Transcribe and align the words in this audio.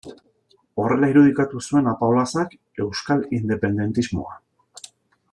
Horrela 0.83 1.09
irudikatu 1.11 1.59
zuen 1.65 1.89
Apaolazak 1.91 2.55
euskal 2.85 3.21
independentismoa. 3.41 4.35